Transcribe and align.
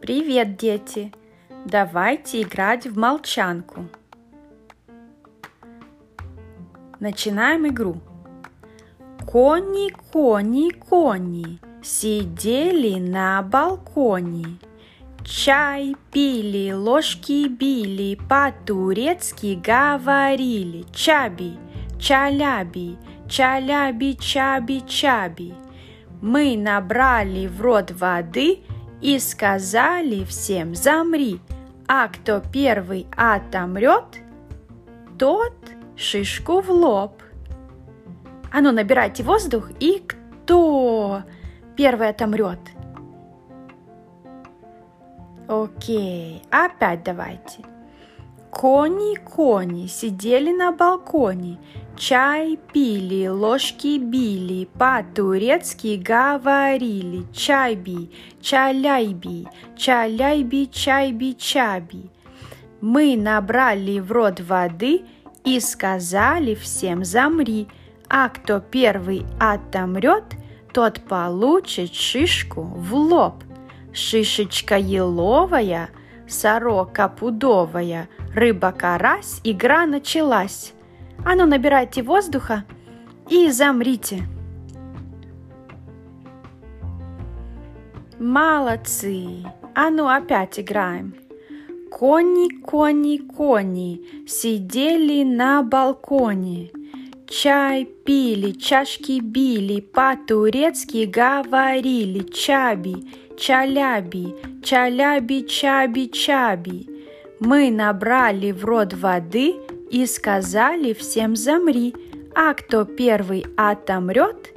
Привет, 0.00 0.56
дети! 0.56 1.12
Давайте 1.66 2.40
играть 2.40 2.86
в 2.86 2.98
молчанку. 2.98 3.84
Начинаем 6.98 7.68
игру. 7.68 8.00
Кони, 9.26 9.90
кони, 10.10 10.70
кони 10.70 11.58
сидели 11.82 12.98
на 12.98 13.42
балконе. 13.42 14.46
Чай 15.22 15.94
пили, 16.10 16.72
ложки 16.72 17.46
били, 17.48 18.18
по-турецки 18.26 19.60
говорили. 19.62 20.86
Чаби, 20.94 21.58
чаляби, 21.98 22.96
чаляби, 23.28 24.16
чаби, 24.18 24.80
чаби. 24.88 25.52
Мы 26.22 26.56
набрали 26.56 27.46
в 27.46 27.60
рот 27.60 27.90
воды 27.90 28.60
и 29.00 29.18
сказали 29.18 30.24
всем 30.24 30.74
«Замри!» 30.74 31.40
А 31.92 32.06
кто 32.06 32.40
первый 32.40 33.08
отомрет, 33.16 34.22
тот 35.18 35.56
шишку 35.96 36.60
в 36.60 36.70
лоб. 36.70 37.20
А 38.52 38.60
ну, 38.60 38.70
набирайте 38.70 39.24
воздух, 39.24 39.72
и 39.80 39.98
кто 39.98 41.24
первый 41.76 42.10
отомрет? 42.10 42.60
Окей, 45.48 46.44
опять 46.52 47.02
давайте. 47.02 47.64
Кони, 48.50 49.16
кони 49.16 49.88
сидели 49.88 50.52
на 50.52 50.72
балконе, 50.72 51.58
чай 51.96 52.58
пили, 52.72 53.28
ложки 53.28 53.98
били, 53.98 54.68
по-турецки 54.78 55.96
говорили. 55.96 57.22
Чайби, 57.32 58.10
чаляйби, 58.40 59.46
чаляйби, 59.76 60.66
чайби, 60.66 61.34
чаби. 61.38 62.10
Мы 62.80 63.16
набрали 63.16 64.00
в 64.00 64.10
рот 64.10 64.40
воды 64.40 65.02
и 65.44 65.60
сказали 65.60 66.54
всем 66.54 67.04
замри, 67.04 67.68
а 68.08 68.28
кто 68.28 68.58
первый 68.58 69.26
отомрет, 69.38 70.24
тот 70.72 71.00
получит 71.00 71.94
шишку 71.94 72.62
в 72.62 72.94
лоб. 72.94 73.44
Шишечка 73.92 74.76
еловая, 74.76 75.90
сорока 76.30 77.08
пудовая– 77.08 78.08
рыба-карась, 78.34 79.40
игра 79.44 79.86
началась. 79.86 80.72
А 81.24 81.34
ну, 81.34 81.46
набирайте 81.46 82.02
воздуха 82.02 82.64
и 83.28 83.50
замрите. 83.50 84.22
Молодцы! 88.18 89.44
А 89.74 89.90
ну, 89.90 90.08
опять 90.08 90.58
играем. 90.60 91.14
Кони, 91.90 92.60
кони, 92.60 93.18
кони 93.18 94.26
сидели 94.26 95.24
на 95.24 95.62
балконе. 95.62 96.70
Чай 97.30 97.84
пили, 97.84 98.50
чашки 98.50 99.20
били, 99.20 99.80
по-турецки 99.80 101.04
говорили. 101.04 102.24
Чаби, 102.24 103.06
чаляби, 103.38 104.34
чаляби, 104.64 105.46
чаби, 105.46 106.08
чаби. 106.08 106.88
Мы 107.38 107.70
набрали 107.70 108.50
в 108.50 108.64
рот 108.64 108.94
воды 108.94 109.54
и 109.92 110.06
сказали 110.06 110.92
всем 110.92 111.36
замри, 111.36 111.94
а 112.34 112.52
кто 112.52 112.84
первый 112.84 113.46
отомрет, 113.56 114.52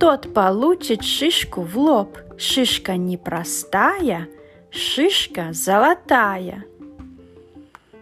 тот 0.00 0.34
получит 0.34 1.04
шишку 1.04 1.62
в 1.62 1.78
лоб. 1.78 2.18
Шишка 2.36 2.96
непростая, 2.96 4.28
шишка 4.70 5.52
золотая. 5.52 6.64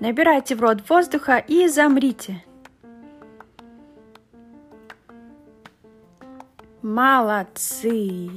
Набирайте 0.00 0.54
в 0.54 0.62
рот 0.62 0.78
воздуха 0.88 1.36
и 1.36 1.68
замрите. 1.68 2.42
Молодцы! 6.86 8.30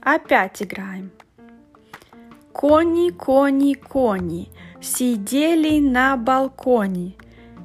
Опять 0.00 0.62
играем. 0.62 1.10
Кони, 2.52 3.10
кони, 3.10 3.74
кони 3.74 4.48
сидели 4.80 5.80
на 5.80 6.16
балконе. 6.16 7.16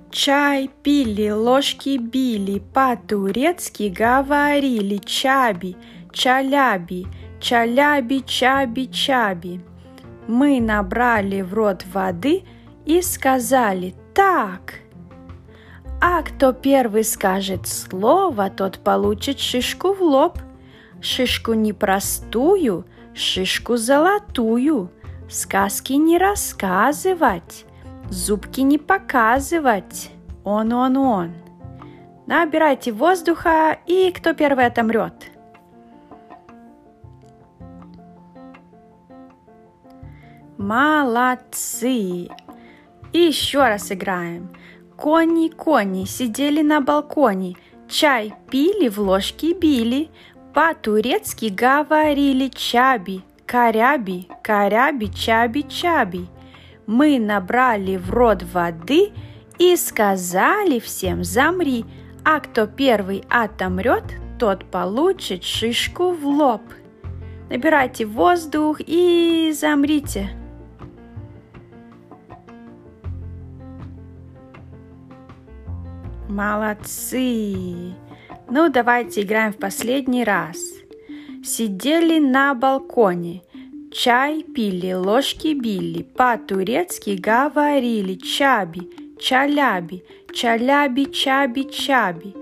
Чай 0.10 0.72
пили, 0.82 1.30
ложки 1.30 2.00
били, 2.00 2.58
по-турецки 2.74 3.84
говорили 3.84 4.98
чаби, 4.98 5.78
чаляби, 6.12 7.06
чаляби, 7.40 8.24
чаби, 8.26 8.88
чаби. 8.88 9.62
Мы 10.28 10.60
набрали 10.60 11.42
в 11.42 11.54
рот 11.54 11.86
воды 11.94 12.46
и 12.84 13.00
сказали 13.04 13.94
так. 14.16 14.85
А 16.08 16.22
кто 16.22 16.54
первый 16.54 17.04
скажет 17.04 17.66
слово, 17.66 18.52
тот 18.52 18.78
получит 18.80 19.40
шишку 19.40 19.94
в 19.94 20.02
лоб. 20.02 20.38
Шишку 21.02 21.54
непростую, 21.54 22.86
шишку 23.14 23.76
золотую– 23.78 24.92
Сказки 25.28 25.94
не 25.94 26.20
рассказывать, 26.20 27.66
зубки 28.10 28.62
не 28.62 28.78
показывать. 28.78 30.12
Он, 30.44 30.72
он, 30.72 30.98
он. 30.98 31.34
Набирайте 32.28 32.92
воздуха, 32.92 33.80
и 33.88 34.12
кто 34.12 34.34
первый 34.34 34.68
отомрет. 34.68 35.32
Молодцы! 40.58 42.30
И 43.12 43.18
еще 43.18 43.60
раз 43.60 43.92
играем. 43.92 44.56
Кони-кони 44.98 46.06
сидели 46.06 46.62
на 46.62 46.82
балконе, 46.82 47.56
чай 47.88 48.34
пили, 48.50 48.90
в 48.90 49.00
ложки 49.00 49.54
били, 49.54 50.10
по-турецки 50.54 51.46
говорили 51.46 52.48
чаби, 52.48 53.22
Коряби, 53.46 54.28
коряби, 54.42 55.08
чаби, 55.14 55.64
чаби. 55.64 56.28
Мы 56.88 57.20
набрали 57.20 57.98
в 57.98 58.10
рот 58.10 58.44
воды 58.44 59.12
и 59.60 59.76
сказали 59.76 60.80
всем 60.80 61.24
замри, 61.24 61.86
а 62.24 62.40
кто 62.40 62.66
первый 62.66 63.24
отомрет, 63.30 64.04
тот 64.40 64.66
получит 64.66 65.44
шишку 65.44 66.12
в 66.12 66.26
лоб. 66.26 66.62
Набирайте 67.50 68.06
воздух 68.06 68.78
и 68.80 69.54
замрите. 69.54 70.30
Молодцы! 76.30 77.94
Ну, 78.50 78.70
давайте 78.70 79.22
играем 79.22 79.54
в 79.54 79.58
последний 79.58 80.24
раз– 80.24 80.58
Сидели 81.46 82.18
на 82.18 82.56
балконе, 82.56 83.44
чай 83.92 84.42
пили, 84.42 84.94
ложки 84.94 85.54
били, 85.54 86.02
по-турецки 86.02 87.12
говорили 87.12 88.16
чаби, 88.16 88.90
чаляби, 89.20 90.04
чаляби, 90.34 91.06
чаби, 91.06 91.70
чаби. 91.70 92.34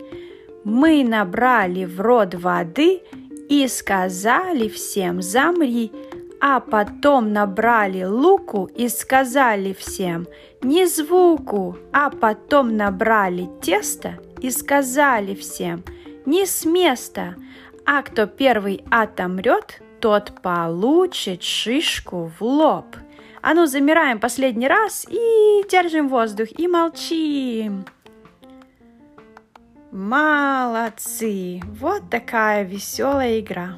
Мы 0.63 1.03
набрали 1.03 1.83
в 1.83 2.00
рот 2.00 2.33
воды 2.33 3.01
и 3.50 3.67
сказали 3.67 4.69
всем 4.69 5.21
замри, 5.21 5.91
а 6.46 6.59
потом 6.59 7.31
набрали 7.31 8.04
луку 8.04 8.66
и 8.76 8.90
сказали 8.90 9.72
всем 9.72 10.28
не 10.62 10.86
звуку, 10.88 11.78
а 11.94 12.09
потом 12.09 12.76
набрали 12.76 13.50
тесто 13.62 14.20
и 14.42 14.52
сказали 14.52 15.36
всем 15.36 15.86
не 16.26 16.46
с 16.46 16.66
места, 16.66 17.36
а 17.86 18.01
кто 18.01 18.25
первый 18.25 18.84
отомрет, 18.92 19.81
тот 20.01 20.42
получит 20.42 21.44
шишку 21.44 22.30
в 22.38 22.44
лоб. 22.44 22.98
А 23.42 23.54
ну, 23.54 23.66
замираем 23.66 24.19
последний 24.19 24.68
раз 24.68 25.07
и 25.10 25.63
держим 25.72 26.10
воздух 26.10 26.50
и 26.57 26.68
молчим. 26.68 27.86
Молодцы! 29.92 31.62
Вот 31.80 32.10
такая 32.10 32.63
веселая 32.63 33.39
игра. 33.39 33.78